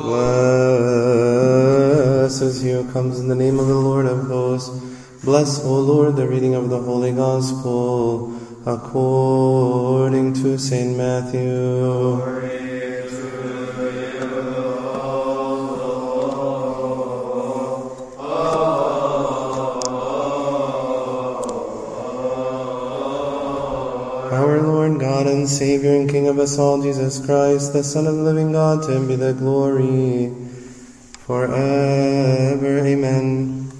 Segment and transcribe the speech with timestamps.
[0.00, 0.40] Blessed
[2.42, 4.70] is he who comes in the name of the Lord of hosts.
[5.22, 8.34] Bless, O Lord, the reading of the Holy Gospel
[8.64, 10.96] according to St.
[10.96, 12.22] Matthew.
[12.22, 12.59] Our
[25.40, 28.82] and Savior and King of us all, Jesus Christ, the Son of the living God,
[28.82, 30.30] to him be the glory
[31.20, 32.86] forever.
[32.86, 33.72] Amen.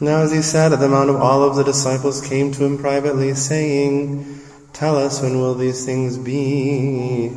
[0.00, 3.32] Now as he sat at the Mount of Olives, the disciples came to him privately,
[3.34, 4.40] saying,
[4.72, 7.28] Tell us when will these things be,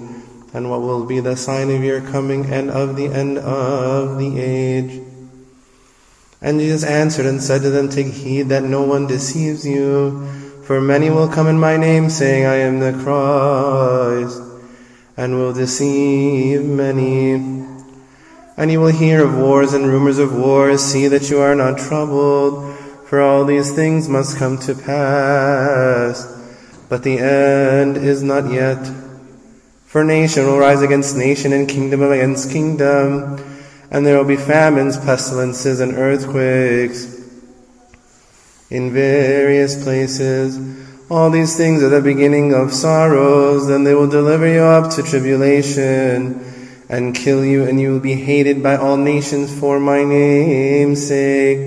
[0.51, 4.39] and what will be the sign of your coming and of the end of the
[4.39, 5.03] age?
[6.41, 10.44] And Jesus answered and said to them, Take heed that no one deceives you.
[10.65, 14.41] For many will come in my name, saying, I am the Christ,
[15.15, 17.33] and will deceive many.
[18.57, 20.81] And you will hear of wars and rumors of wars.
[20.81, 26.25] See that you are not troubled, for all these things must come to pass.
[26.89, 28.91] But the end is not yet.
[29.85, 33.37] For nation will rise against nation, and kingdom against kingdom,
[33.91, 37.14] and there will be famines, pestilences, and earthquakes
[38.69, 40.57] in various places.
[41.09, 45.03] All these things are the beginning of sorrows, then they will deliver you up to
[45.03, 46.43] tribulation
[46.89, 51.59] and kill you, and you will be hated by all nations for my name's sake.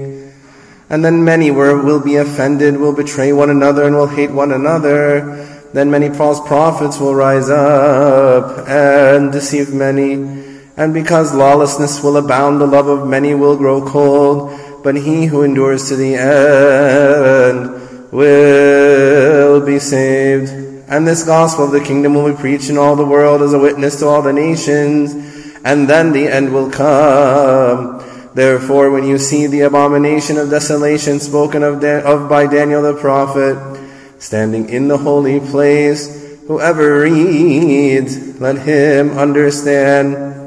[0.91, 5.45] And then many will be offended, will betray one another, and will hate one another.
[5.73, 10.15] Then many false prophets will rise up and deceive many.
[10.77, 15.43] And because lawlessness will abound, the love of many will grow cold but he who
[15.43, 17.71] endures to the end
[18.13, 20.51] will be saved.
[20.89, 23.59] And this gospel of the kingdom will be preached in all the world as a
[23.59, 25.13] witness to all the nations,
[25.65, 28.03] and then the end will come.
[28.35, 33.59] Therefore, when you see the abomination of desolation spoken of, of by Daniel the prophet,
[34.19, 40.38] standing in the holy place, whoever reads, let him understand.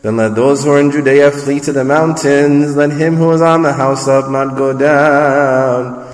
[0.00, 2.76] Then let those who are in Judea flee to the mountains.
[2.76, 6.06] Let him who is on the house up not go down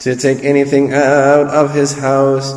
[0.00, 2.52] to take anything out of his house.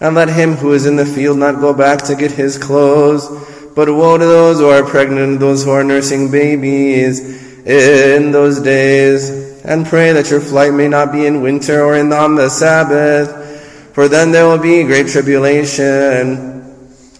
[0.00, 3.28] And let him who is in the field not go back to get his clothes.
[3.76, 7.20] But woe to those who are pregnant those who are nursing babies
[7.64, 9.30] in those days.
[9.64, 13.92] And pray that your flight may not be in winter or in on the Sabbath.
[13.94, 16.55] For then there will be great tribulation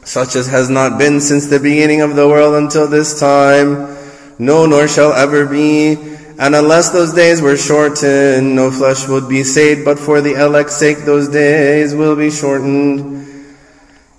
[0.06, 3.98] such as has not been since the beginning of the world until this time,
[4.38, 5.94] no nor shall ever be.
[6.38, 10.76] And unless those days were shortened, no flesh would be saved, but for the elect's
[10.76, 13.26] sake those days will be shortened.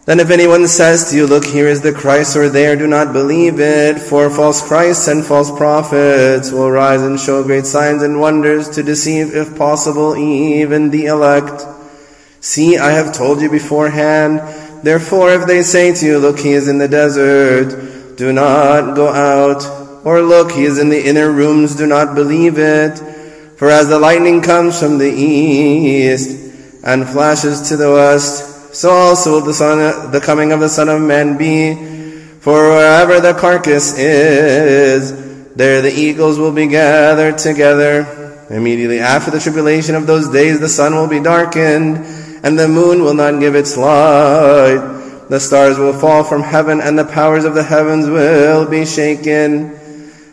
[0.04, 3.14] Then if anyone says to you, look, here is the Christ, or there, do not
[3.14, 8.20] believe it, for false Christs and false prophets will rise and show great signs and
[8.20, 11.64] wonders to deceive, if possible, even the elect.
[12.40, 14.42] See, I have told you beforehand,
[14.84, 19.10] Therefore, if they say to you, Look, he is in the desert, do not go
[19.10, 19.64] out.
[20.06, 22.98] Or look, he is in the inner rooms, do not believe it.
[23.58, 29.34] For as the lightning comes from the east and flashes to the west, so also
[29.34, 31.76] will the, son, the coming of the Son of Man be.
[32.40, 38.46] For wherever the carcass is, there the eagles will be gathered together.
[38.50, 41.98] Immediately after the tribulation of those days, the sun will be darkened
[42.44, 44.96] and the moon will not give its light.
[45.30, 49.74] The stars will fall from heaven, and the powers of the heavens will be shaken.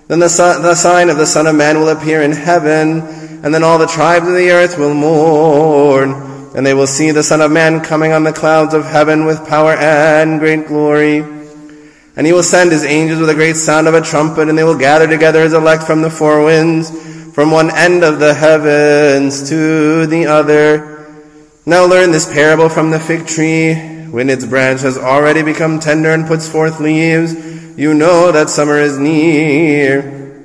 [0.06, 0.28] Then the,
[0.62, 3.00] the sign of the Son of Man will appear in heaven,
[3.42, 6.12] and then all the tribes of the earth will mourn,
[6.54, 9.48] and they will see the Son of Man coming on the clouds of heaven with
[9.48, 11.18] power and great glory.
[12.16, 14.62] And he will send his angels with a great sound of a trumpet, and they
[14.62, 16.90] will gather together his elect from the four winds,
[17.34, 20.93] from one end of the heavens to the other.
[21.66, 23.74] Now learn this parable from the fig tree.
[24.10, 27.34] When its branch has already become tender and puts forth leaves,
[27.78, 30.44] you know that summer is near.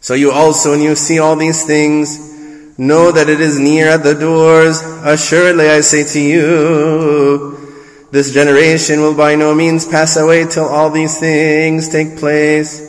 [0.00, 4.04] So you also, when you see all these things, know that it is near at
[4.04, 4.80] the doors.
[5.04, 10.90] Assuredly I say to you, this generation will by no means pass away till all
[10.90, 12.88] these things take place.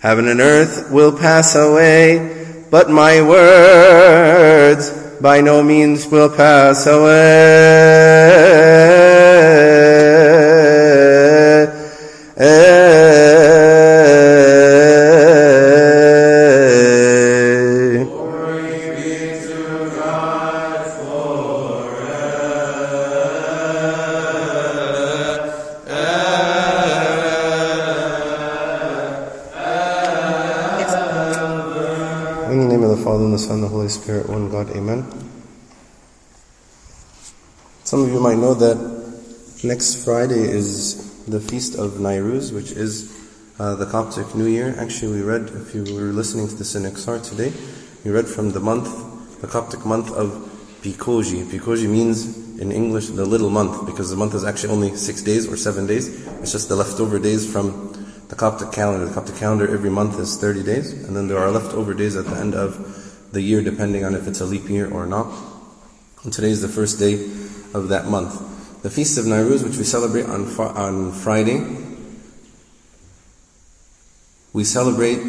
[0.00, 8.03] Heaven and earth will pass away, but my words by no means will pass away.
[38.24, 38.78] Might know that
[39.62, 43.12] next Friday is the feast of Nairuz, which is
[43.58, 44.74] uh, the Coptic New Year.
[44.78, 47.52] Actually, we read, if you were listening to the Synaxar today,
[48.02, 48.88] we read from the month,
[49.42, 50.30] the Coptic month of
[50.80, 51.44] Pikoji.
[51.44, 55.46] Pikoji means in English the little month, because the month is actually only six days
[55.46, 56.08] or seven days.
[56.40, 57.92] It's just the leftover days from
[58.28, 59.04] the Coptic calendar.
[59.04, 62.24] The Coptic calendar every month is 30 days, and then there are leftover days at
[62.24, 65.30] the end of the year, depending on if it's a leap year or not.
[66.22, 67.16] And today is the first day
[67.74, 68.82] of that month.
[68.82, 71.60] The Feast of Nairuz, which we celebrate on, on Friday,
[74.52, 75.20] we celebrate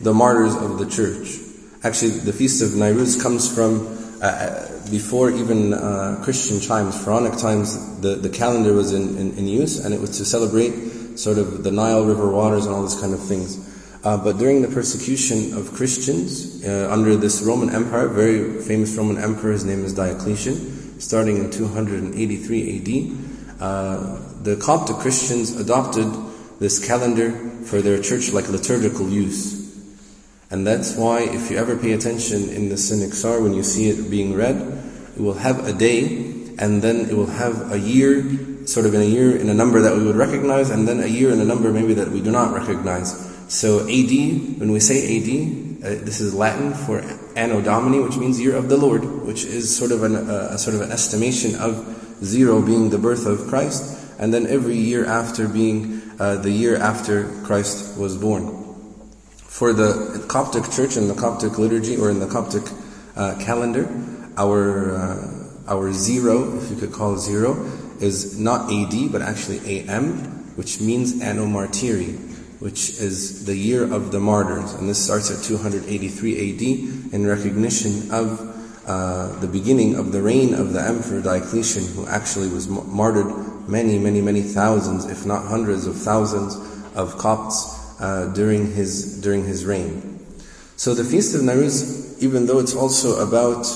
[0.00, 1.38] the martyrs of the church.
[1.84, 7.38] Actually, the Feast of Nairuz comes from uh, uh, before even uh, Christian times, Pharaonic
[7.38, 11.38] times, the, the calendar was in, in, in, use and it was to celebrate sort
[11.38, 13.71] of the Nile River waters and all this kind of things.
[14.04, 19.16] Uh, but during the persecution of Christians uh, under this Roman Empire, very famous Roman
[19.16, 22.10] emperor, his name is Diocletian, starting in 283
[22.78, 26.06] AD, uh, the Coptic Christians adopted
[26.58, 27.30] this calendar
[27.64, 29.62] for their church like liturgical use.
[30.50, 34.10] And that's why if you ever pay attention in the Synaxar, when you see it
[34.10, 34.56] being read,
[35.16, 39.00] it will have a day and then it will have a year, sort of in
[39.00, 41.44] a year in a number that we would recognize, and then a year in a
[41.44, 43.31] number maybe that we do not recognize.
[43.52, 44.10] So AD,
[44.60, 45.28] when we say AD,
[45.84, 47.04] uh, this is Latin for
[47.36, 50.58] Anno Domini, which means year of the Lord, which is sort of an, uh, a
[50.58, 51.84] sort of an estimation of
[52.24, 56.76] zero being the birth of Christ, and then every year after being uh, the year
[56.76, 58.46] after Christ was born.
[59.36, 62.62] For the Coptic Church and the Coptic liturgy, or in the Coptic
[63.16, 63.86] uh, calendar,
[64.38, 67.70] our uh, our zero, if you could call zero,
[68.00, 72.31] is not AD but actually AM, which means Anno Martyri
[72.62, 74.72] which is the year of the martyrs.
[74.74, 78.38] And this starts at 283 AD in recognition of
[78.86, 83.26] uh, the beginning of the reign of the Emperor Diocletian, who actually was martyred
[83.68, 86.54] many, many, many thousands, if not hundreds of thousands,
[86.94, 90.20] of Copts uh, during his during his reign.
[90.76, 93.66] So the feast of Nairuz, even though it's also about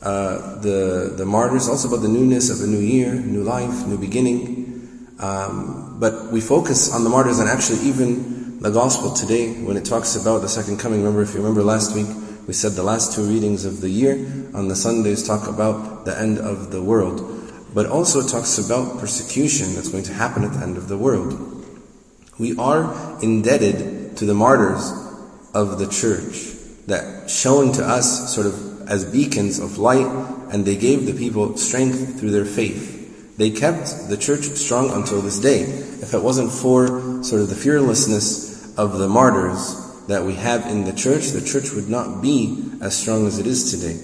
[0.00, 3.98] uh, the the martyrs, also about the newness of a new year, new life, new
[3.98, 5.08] beginning.
[5.18, 9.84] Um, but we focus on the martyrs and actually even the gospel today when it
[9.84, 11.00] talks about the second coming.
[11.00, 12.06] Remember, if you remember last week,
[12.46, 14.14] we said the last two readings of the year
[14.54, 17.20] on the Sundays talk about the end of the world.
[17.74, 21.66] But also talks about persecution that's going to happen at the end of the world.
[22.38, 24.92] We are indebted to the martyrs
[25.54, 26.52] of the church
[26.86, 30.06] that shone to us sort of as beacons of light
[30.52, 33.01] and they gave the people strength through their faith.
[33.36, 35.62] They kept the church strong until this day.
[35.62, 40.84] If it wasn't for sort of the fearlessness of the martyrs that we have in
[40.84, 43.94] the church, the church would not be as strong as it is today.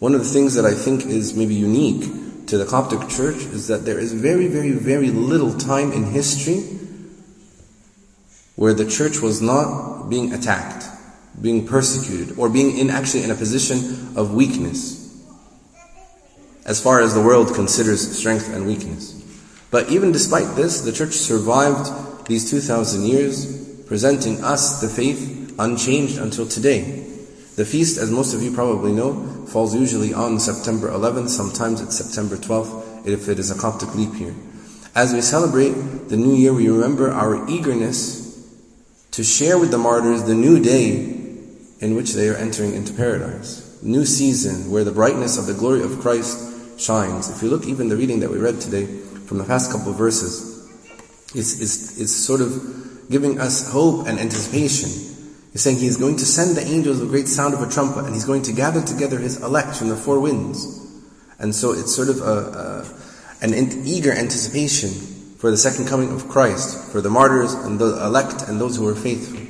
[0.00, 3.68] One of the things that I think is maybe unique to the Coptic church is
[3.68, 6.60] that there is very, very, very little time in history
[8.56, 10.86] where the church was not being attacked,
[11.40, 15.05] being persecuted, or being in actually in a position of weakness
[16.66, 19.14] as far as the world considers strength and weakness.
[19.70, 26.18] But even despite this, the church survived these 2,000 years, presenting us the faith unchanged
[26.18, 27.04] until today.
[27.54, 31.96] The feast, as most of you probably know, falls usually on September 11th, sometimes it's
[31.96, 34.34] September 12th, if it is a Coptic leap year.
[34.94, 38.26] As we celebrate the new year, we remember our eagerness
[39.12, 40.96] to share with the martyrs the new day
[41.80, 43.62] in which they are entering into paradise.
[43.82, 47.30] New season where the brightness of the glory of Christ shines.
[47.30, 48.86] If you look even the reading that we read today
[49.26, 50.56] from the past couple of verses,
[51.34, 54.90] it's, it's, it's sort of giving us hope and anticipation.
[55.52, 57.68] He's saying he is going to send the angels with a great sound of a
[57.68, 60.84] trumpet and he's going to gather together his elect from the four winds.
[61.38, 62.84] And so it's sort of a,
[63.42, 63.54] a, an
[63.86, 64.90] eager anticipation
[65.38, 68.86] for the second coming of Christ, for the martyrs and the elect and those who
[68.88, 69.40] are faithful.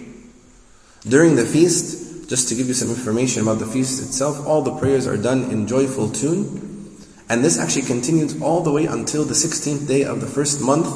[1.08, 4.76] During the feast, just to give you some information about the feast itself, all the
[4.76, 6.75] prayers are done in joyful tune
[7.28, 10.86] and this actually continues all the way until the 16th day of the first month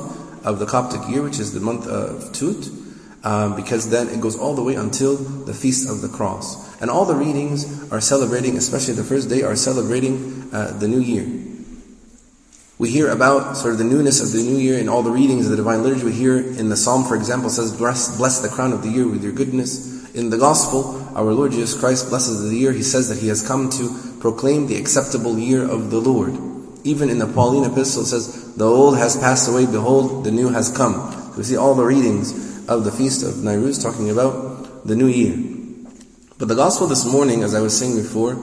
[0.46, 2.70] of the Coptic year, which is the month of Tut,
[3.24, 6.80] um, because then it goes all the way until the Feast of the Cross.
[6.80, 11.00] And all the readings are celebrating, especially the first day, are celebrating uh, the new
[11.00, 11.26] year.
[12.78, 15.44] We hear about sort of the newness of the new year in all the readings
[15.44, 16.04] of the Divine Liturgy.
[16.04, 19.06] We hear in the Psalm, for example, says, bless, bless the crown of the year
[19.06, 20.14] with your goodness.
[20.14, 22.72] In the Gospel, our Lord Jesus Christ blesses the year.
[22.72, 26.38] He says that He has come to proclaim the acceptable year of the Lord.
[26.84, 30.70] Even in the Pauline epistle says, the old has passed away, behold, the new has
[30.70, 31.36] come.
[31.36, 35.36] we see all the readings of the feast of Nairuz talking about the new year.
[36.38, 38.36] But the gospel this morning, as I was saying before,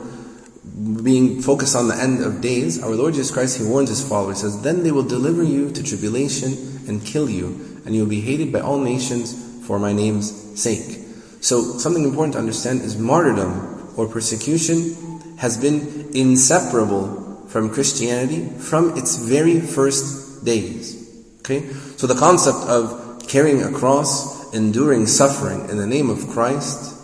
[1.04, 4.42] being focused on the end of days, our Lord Jesus Christ, He warns His followers,
[4.42, 6.54] says, Then they will deliver you to tribulation
[6.88, 9.34] and kill you, and you will be hated by all nations
[9.66, 11.00] for my name's sake.
[11.42, 15.07] So, something important to understand is martyrdom or persecution
[15.38, 20.96] has been inseparable from Christianity from its very first days.
[21.40, 21.68] Okay?
[21.98, 26.96] So the concept of carrying a cross, enduring suffering in the name of Christ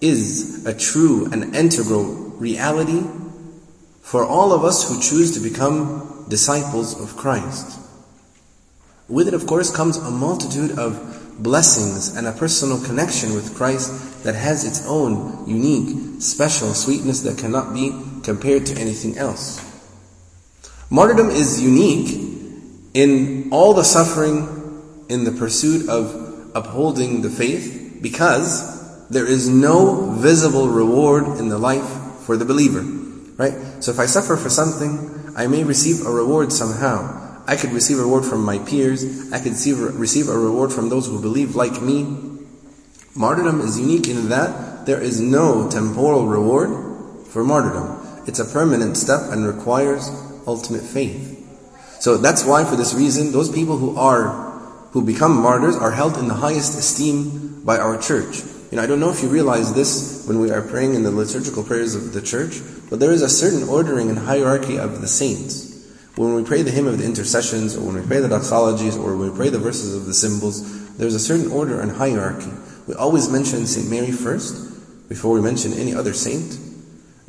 [0.00, 2.04] is a true and integral
[2.38, 3.02] reality
[4.02, 7.78] for all of us who choose to become disciples of Christ.
[9.08, 14.24] With it, of course, comes a multitude of blessings and a personal connection with Christ
[14.24, 17.92] that has its own unique, special sweetness that cannot be
[18.22, 19.66] compared to anything else.
[20.90, 22.30] Martyrdom is unique
[22.94, 30.10] in all the suffering in the pursuit of upholding the faith because there is no
[30.12, 31.88] visible reward in the life
[32.24, 32.82] for the believer.
[33.36, 33.82] Right?
[33.82, 37.19] So if I suffer for something, I may receive a reward somehow.
[37.50, 39.32] I could receive a reward from my peers.
[39.32, 42.06] I could receive, receive a reward from those who believe like me.
[43.16, 48.22] Martyrdom is unique in that there is no temporal reward for martyrdom.
[48.28, 50.08] It's a permanent step and requires
[50.46, 51.38] ultimate faith.
[51.98, 54.48] So that's why, for this reason, those people who are
[54.92, 58.42] who become martyrs are held in the highest esteem by our church.
[58.70, 61.10] You know, I don't know if you realize this when we are praying in the
[61.10, 65.08] liturgical prayers of the church, but there is a certain ordering and hierarchy of the
[65.08, 65.69] saints.
[66.16, 69.16] When we pray the hymn of the intercessions, or when we pray the doxologies, or
[69.16, 72.50] when we pray the verses of the symbols, there's a certain order and hierarchy.
[72.86, 73.88] We always mention St.
[73.88, 76.58] Mary first, before we mention any other saint.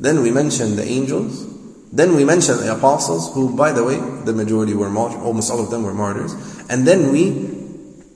[0.00, 1.46] Then we mention the angels,
[1.92, 5.60] then we mention the apostles, who, by the way, the majority were martyrs, almost all
[5.60, 6.32] of them were martyrs.
[6.68, 7.30] And then we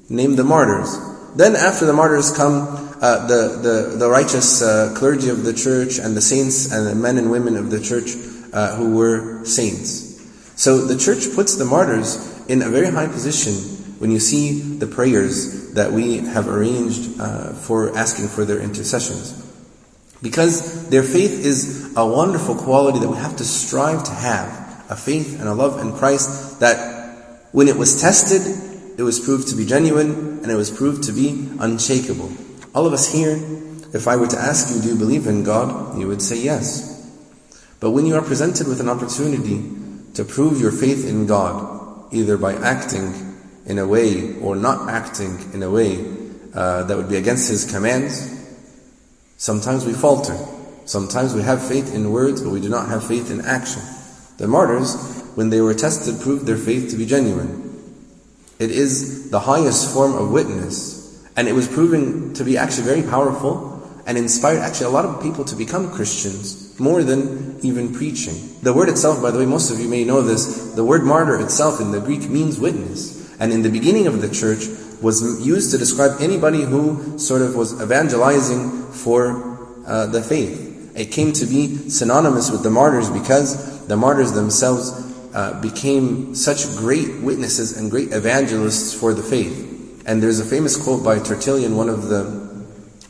[0.09, 0.97] name the martyrs.
[1.37, 5.99] Then after the martyrs come uh, the, the, the righteous uh, clergy of the church
[5.99, 8.17] and the saints and the men and women of the church
[8.55, 10.06] uh, who were saints.
[10.57, 12.17] So the church puts the martyrs
[12.49, 13.55] in a very high position
[13.99, 19.43] when you see the prayers that we have arranged uh, for asking for their intercessions.
[20.23, 24.65] Because their faith is a wonderful quality that we have to strive to have.
[24.89, 28.43] A faith and a love in Christ that when it was tested,
[28.99, 32.33] it was proved to be genuine and it was proved to be unshakable.
[32.75, 33.37] All of us here,
[33.93, 35.99] if I were to ask you, do you believe in God?
[35.99, 36.95] You would say yes.
[37.81, 39.59] But when you are presented with an opportunity
[40.17, 43.15] to prove your faith in God, either by acting
[43.65, 46.05] in a way or not acting in a way
[46.55, 48.37] uh, that would be against His commands,
[49.39, 50.37] Sometimes we falter.
[50.87, 53.83] Sometimes we have faith in words, but we do not have faith in action.
[54.39, 57.63] The martyrs, when they were tested, proved their faith to be genuine.
[58.59, 63.03] It is the highest form of witness, and it was proven to be actually very
[63.03, 63.75] powerful
[64.07, 68.35] and inspired actually a lot of people to become Christians, more than even preaching.
[68.63, 71.41] The word itself, by the way, most of you may know this, the word martyr
[71.41, 73.15] itself in the Greek means witness.
[73.39, 74.67] And in the beginning of the church,
[75.03, 80.93] was used to describe anybody who sort of was evangelizing for uh, the faith.
[80.97, 86.67] It came to be synonymous with the martyrs because the martyrs themselves uh, became such
[86.77, 90.03] great witnesses and great evangelists for the faith.
[90.07, 92.65] And there's a famous quote by Tertullian, one of the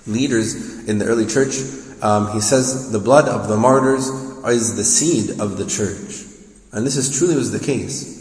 [0.06, 1.54] leaders in the early church.
[2.02, 4.10] Um, he says, "The blood of the martyrs
[4.52, 6.24] is the seed of the church,"
[6.72, 8.16] and this is truly was the case.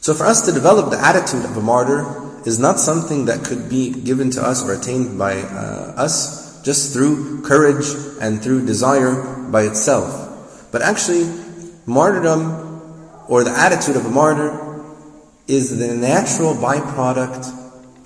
[0.00, 2.06] So, for us to develop the attitude of a martyr
[2.46, 6.92] is not something that could be given to us or attained by uh, us just
[6.92, 7.86] through courage
[8.20, 10.68] and through desire by itself.
[10.72, 11.28] But actually,
[11.86, 14.84] martyrdom or the attitude of a martyr
[15.46, 17.56] is the natural byproduct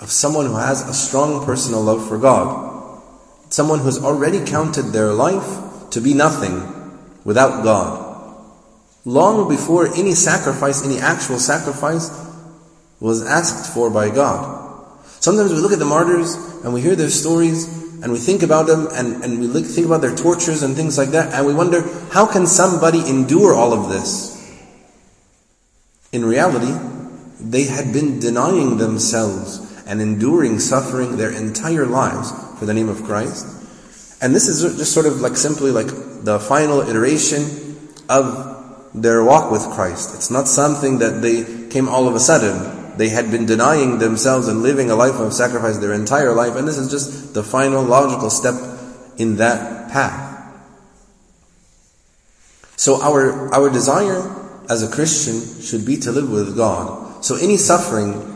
[0.01, 3.03] of someone who has a strong personal love for God.
[3.51, 6.84] Someone who has already counted their life to be nothing
[7.25, 8.03] without God.
[9.05, 12.11] Long before any sacrifice, any actual sacrifice,
[13.01, 14.63] was asked for by God.
[15.21, 17.67] Sometimes we look at the martyrs and we hear their stories
[18.03, 20.97] and we think about them and, and we look, think about their tortures and things
[20.97, 24.33] like that and we wonder, how can somebody endure all of this?
[26.13, 26.73] In reality,
[27.41, 33.03] they had been denying themselves and enduring suffering their entire lives for the name of
[33.03, 33.47] Christ.
[34.23, 35.89] And this is just sort of like simply like
[36.25, 37.77] the final iteration
[38.09, 40.15] of their walk with Christ.
[40.15, 42.97] It's not something that they came all of a sudden.
[42.97, 46.67] They had been denying themselves and living a life of sacrifice their entire life, and
[46.67, 48.55] this is just the final logical step
[49.19, 50.23] in that path.
[52.77, 54.23] So our, our desire
[54.71, 57.25] as a Christian should be to live with God.
[57.25, 58.31] So any suffering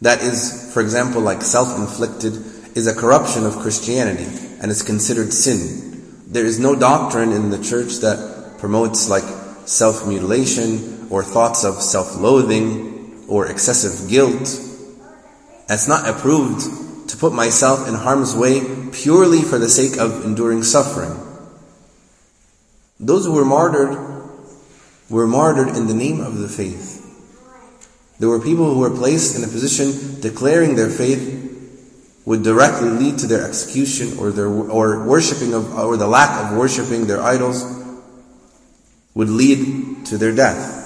[0.00, 4.26] that is, for example, like self-inflicted, is a corruption of Christianity
[4.60, 5.93] and is considered sin.
[6.34, 9.22] There is no doctrine in the church that promotes like
[9.66, 14.42] self-mutilation or thoughts of self-loathing or excessive guilt.
[15.70, 20.64] It's not approved to put myself in harm's way purely for the sake of enduring
[20.64, 21.14] suffering.
[22.98, 23.96] Those who were martyred
[25.08, 27.00] were martyred in the name of the faith.
[28.18, 31.43] There were people who were placed in a position declaring their faith
[32.24, 36.56] would directly lead to their execution or their or worshiping of or the lack of
[36.56, 37.62] worshiping their idols
[39.14, 40.82] would lead to their death.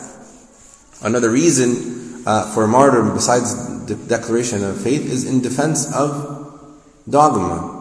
[1.02, 6.78] Another reason uh, for martyrdom besides the declaration of faith is in defense of
[7.08, 7.76] dogma.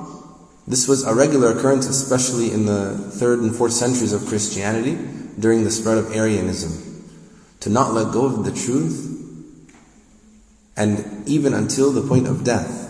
[0.67, 4.97] This was a regular occurrence, especially in the third and fourth centuries of Christianity
[5.39, 6.83] during the spread of Arianism.
[7.61, 9.17] To not let go of the truth
[10.77, 12.87] and even until the point of death.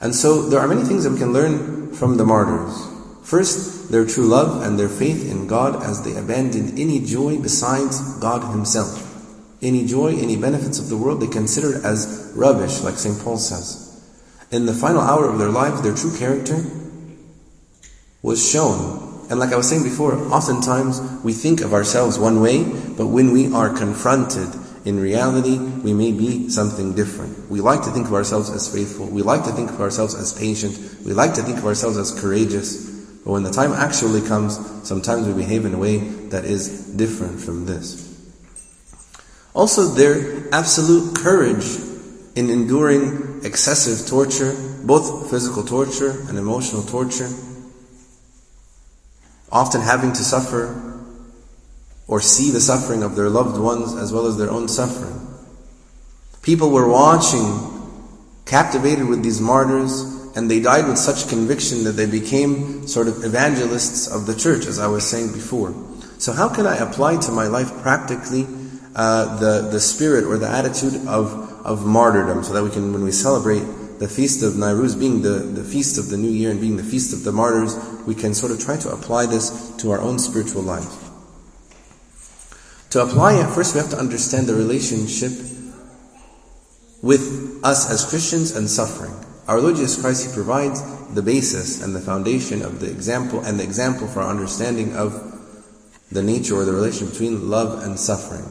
[0.00, 2.86] And so there are many things that we can learn from the martyrs.
[3.22, 8.18] First, their true love and their faith in God as they abandoned any joy besides
[8.18, 9.06] God Himself.
[9.62, 13.22] Any joy, any benefits of the world they considered as rubbish, like St.
[13.22, 13.86] Paul says.
[14.50, 16.64] In the final hour of their lives, their true character
[18.22, 19.26] was shown.
[19.30, 23.32] And like I was saying before, oftentimes we think of ourselves one way, but when
[23.32, 24.48] we are confronted
[24.84, 27.50] in reality, we may be something different.
[27.50, 29.06] We like to think of ourselves as faithful.
[29.06, 30.78] We like to think of ourselves as patient.
[31.04, 32.88] We like to think of ourselves as courageous.
[33.24, 34.58] But when the time actually comes,
[34.88, 35.98] sometimes we behave in a way
[36.30, 38.06] that is different from this.
[39.52, 41.76] Also, their absolute courage
[42.34, 47.28] in enduring excessive torture, both physical torture and emotional torture,
[49.52, 50.89] often having to suffer
[52.10, 55.16] or see the suffering of their loved ones as well as their own suffering.
[56.42, 57.46] People were watching,
[58.46, 60.02] captivated with these martyrs,
[60.34, 64.66] and they died with such conviction that they became sort of evangelists of the church,
[64.66, 65.72] as I was saying before.
[66.18, 68.44] So how can I apply to my life practically
[68.96, 71.32] uh, the, the spirit or the attitude of,
[71.64, 73.62] of martyrdom so that we can, when we celebrate
[74.00, 76.82] the feast of Nairuz being the, the feast of the new year and being the
[76.82, 80.18] feast of the martyrs, we can sort of try to apply this to our own
[80.18, 81.09] spiritual life.
[82.90, 85.32] To apply it, first we have to understand the relationship
[87.02, 89.14] with us as Christians and suffering.
[89.46, 90.82] Our Lord Jesus Christ, He provides
[91.14, 95.26] the basis and the foundation of the example and the example for our understanding of
[96.10, 98.44] the nature or the relation between love and suffering.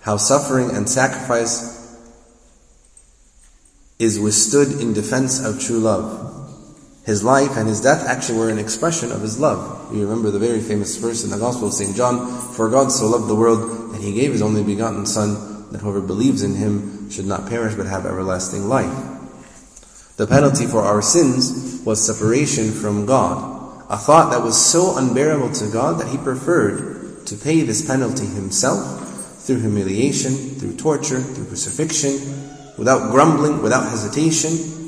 [0.00, 1.76] How suffering and sacrifice
[3.98, 6.25] is withstood in defense of true love.
[7.06, 9.94] His life and his death actually were an expression of his love.
[9.94, 11.94] You remember the very famous verse in the Gospel of St.
[11.94, 15.82] John, For God so loved the world that he gave his only begotten Son, that
[15.82, 18.92] whoever believes in him should not perish but have everlasting life.
[20.16, 25.52] The penalty for our sins was separation from God, a thought that was so unbearable
[25.52, 31.46] to God that he preferred to pay this penalty himself through humiliation, through torture, through
[31.46, 32.18] crucifixion,
[32.76, 34.85] without grumbling, without hesitation,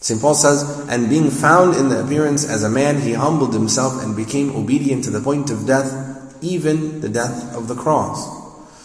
[0.00, 0.20] St.
[0.20, 4.14] Paul says, And being found in the appearance as a man, he humbled himself and
[4.14, 8.36] became obedient to the point of death, even the death of the cross.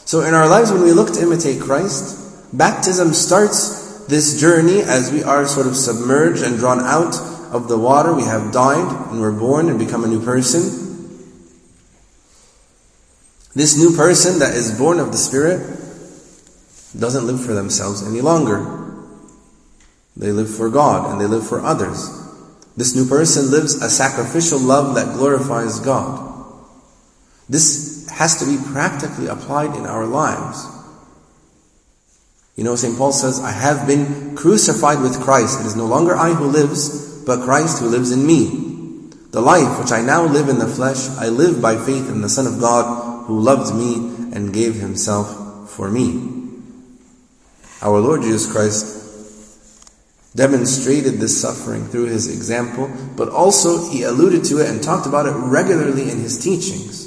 [0.05, 5.11] So in our lives, when we look to imitate Christ, baptism starts this journey as
[5.11, 7.15] we are sort of submerged and drawn out
[7.53, 8.13] of the water.
[8.13, 10.61] We have died and we're born and become a new person.
[13.55, 15.59] This new person that is born of the Spirit
[16.99, 18.82] doesn't live for themselves any longer.
[20.15, 22.19] They live for God and they live for others.
[22.77, 26.31] This new person lives a sacrificial love that glorifies God.
[27.49, 30.65] This has to be practically applied in our lives.
[32.55, 32.97] You know, St.
[32.97, 35.61] Paul says, I have been crucified with Christ.
[35.61, 39.09] It is no longer I who lives, but Christ who lives in me.
[39.31, 42.29] The life which I now live in the flesh, I live by faith in the
[42.29, 43.95] Son of God who loved me
[44.35, 46.29] and gave himself for me.
[47.81, 49.02] Our Lord Jesus Christ
[50.35, 55.27] demonstrated this suffering through his example, but also he alluded to it and talked about
[55.27, 57.03] it regularly in his teachings.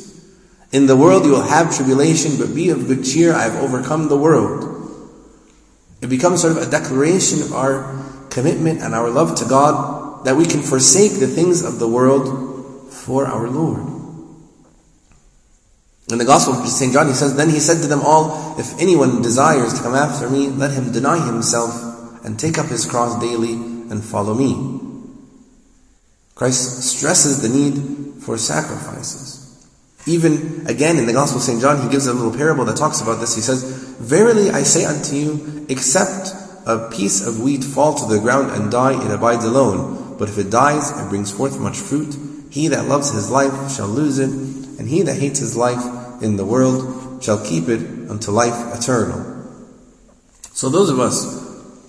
[0.72, 4.08] In the world you will have tribulation, but be of good cheer, I have overcome
[4.08, 4.72] the world.
[6.00, 10.36] It becomes sort of a declaration of our commitment and our love to God that
[10.36, 13.82] we can forsake the things of the world for our Lord.
[16.12, 16.92] In the Gospel of St.
[16.92, 20.30] John, he says, Then he said to them all, If anyone desires to come after
[20.30, 21.95] me, let him deny himself
[22.26, 24.80] and take up his cross daily and follow me.
[26.34, 29.44] Christ stresses the need for sacrifices.
[30.06, 31.60] Even again in the Gospel of St.
[31.60, 33.34] John, he gives a little parable that talks about this.
[33.34, 33.62] He says,
[33.98, 36.34] Verily I say unto you, except
[36.66, 40.16] a piece of wheat fall to the ground and die, it abides alone.
[40.18, 42.16] But if it dies, it brings forth much fruit.
[42.50, 46.36] He that loves his life shall lose it, and he that hates his life in
[46.36, 49.32] the world shall keep it unto life eternal.
[50.52, 51.45] So those of us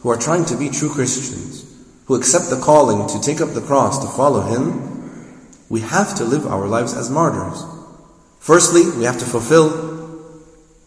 [0.08, 1.66] who are trying to be true Christians,
[2.06, 6.24] who accept the calling to take up the cross to follow Him, we have to
[6.24, 7.62] live our lives as martyrs.
[8.40, 9.68] Firstly, we have to fulfill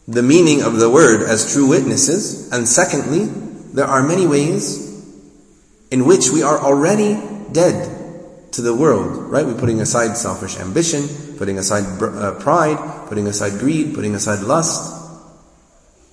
[0.08, 3.26] the meaning of the word as true witnesses, and secondly,
[3.74, 4.88] there are many ways
[5.90, 7.20] in which we are already
[7.52, 9.44] dead to the world, right?
[9.44, 14.99] We're putting aside selfish ambition, putting aside uh, pride, putting aside greed, putting aside lust.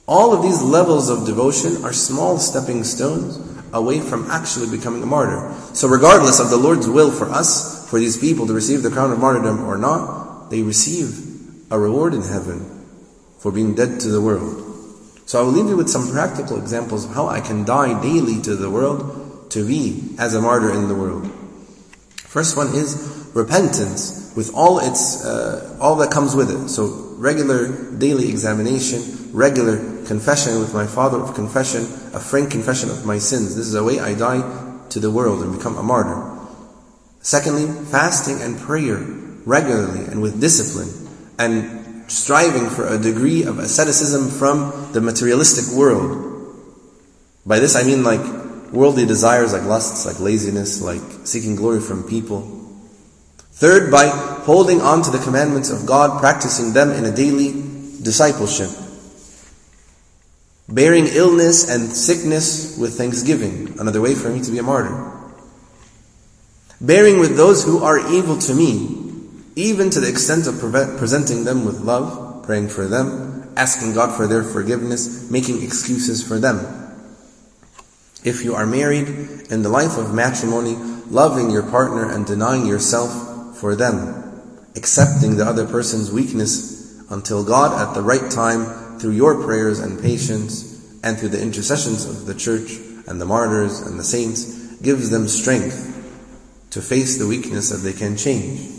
[0.08, 3.38] All of these levels of devotion are small stepping stones
[3.74, 5.54] away from actually becoming a martyr.
[5.74, 9.12] So regardless of the Lord's will for us, for these people to receive the crown
[9.12, 12.86] of martyrdom or not, they receive a reward in heaven
[13.39, 14.63] for being dead to the world.
[15.26, 18.41] So I will leave you with some practical examples of how I can die daily
[18.43, 21.30] to the world to be as a martyr in the world.
[22.15, 26.70] First one is repentance with all its uh, all that comes with it.
[26.70, 33.06] So regular daily examination, regular confession with my Father of confession, a frank confession of
[33.06, 33.56] my sins.
[33.56, 34.42] This is a way I die
[34.90, 36.38] to the world and become a martyr.
[37.20, 38.98] Secondly, fasting and prayer
[39.46, 40.90] regularly and with discipline
[41.40, 46.56] and striving for a degree of asceticism from the materialistic world.
[47.46, 48.22] By this I mean like
[48.72, 52.57] worldly desires like lusts, like laziness, like seeking glory from people.
[53.58, 54.08] Third, by
[54.46, 57.54] holding on to the commandments of God, practicing them in a daily
[58.04, 58.70] discipleship.
[60.70, 65.12] Bearing illness and sickness with thanksgiving, another way for me to be a martyr.
[66.80, 68.96] Bearing with those who are evil to me,
[69.56, 70.60] even to the extent of
[71.00, 76.38] presenting them with love, praying for them, asking God for their forgiveness, making excuses for
[76.38, 76.62] them.
[78.24, 79.08] If you are married,
[79.50, 80.76] in the life of matrimony,
[81.10, 87.80] loving your partner and denying yourself for them, accepting the other person's weakness until God
[87.80, 92.34] at the right time, through your prayers and patience, and through the intercessions of the
[92.34, 92.72] church
[93.08, 95.93] and the martyrs and the saints, gives them strength
[96.72, 98.74] to face the weakness that they can change.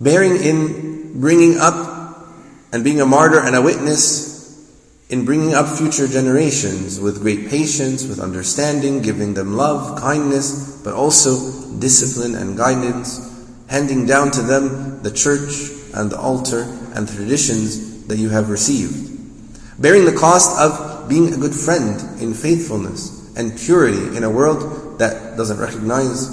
[0.00, 2.28] Bearing in bringing up
[2.72, 4.27] and being a martyr and a witness
[5.08, 10.92] in bringing up future generations with great patience, with understanding, giving them love, kindness, but
[10.92, 11.32] also
[11.78, 13.18] discipline and guidance,
[13.68, 16.62] handing down to them the church and the altar
[16.94, 19.08] and traditions that you have received.
[19.80, 24.98] Bearing the cost of being a good friend in faithfulness and purity in a world
[24.98, 26.28] that doesn't recognize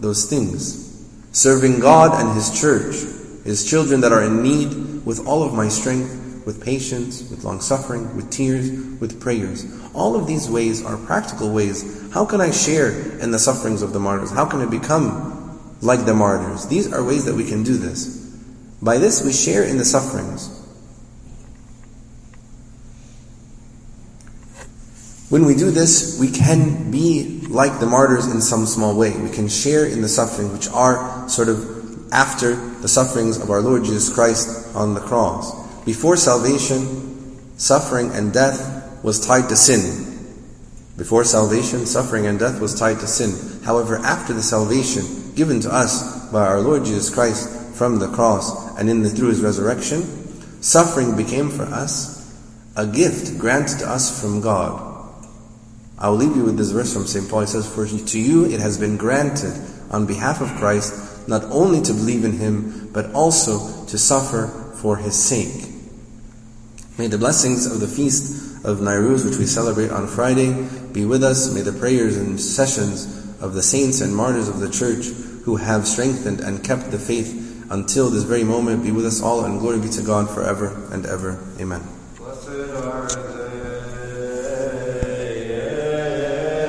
[0.00, 0.84] those things.
[1.32, 2.96] Serving God and His church,
[3.44, 7.60] His children that are in need with all of my strength with patience, with long
[7.60, 9.66] suffering, with tears, with prayers.
[9.92, 12.10] All of these ways are practical ways.
[12.10, 14.30] How can I share in the sufferings of the martyrs?
[14.30, 16.66] How can I become like the martyrs?
[16.66, 18.16] These are ways that we can do this.
[18.80, 20.48] By this, we share in the sufferings.
[25.28, 29.14] When we do this, we can be like the martyrs in some small way.
[29.18, 33.60] We can share in the suffering, which are sort of after the sufferings of our
[33.60, 35.67] Lord Jesus Christ on the cross.
[35.88, 40.36] Before salvation, suffering and death was tied to sin.
[40.98, 43.62] Before salvation, suffering and death was tied to sin.
[43.64, 48.78] However, after the salvation given to us by our Lord Jesus Christ from the cross
[48.78, 50.02] and in the, through His resurrection,
[50.62, 52.38] suffering became for us
[52.76, 55.10] a gift granted to us from God.
[55.98, 57.30] I will leave you with this verse from St.
[57.30, 57.40] Paul.
[57.40, 59.58] He says, For to you it has been granted
[59.90, 64.48] on behalf of Christ not only to believe in Him, but also to suffer
[64.82, 65.76] for His sake.
[66.98, 71.22] May the blessings of the feast of Nairuz, which we celebrate on Friday, be with
[71.22, 71.54] us.
[71.54, 73.06] May the prayers intercessions
[73.40, 75.06] of the saints and martyrs of the church
[75.44, 79.44] who have strengthened and kept the faith until this very moment be with us all,
[79.44, 81.38] and glory be to God forever and ever.
[81.60, 81.97] Amen.